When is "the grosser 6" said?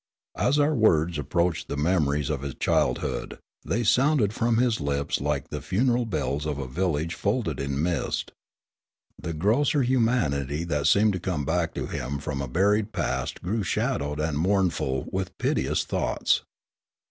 9.21-9.91